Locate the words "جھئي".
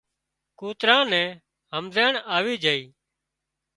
2.63-2.81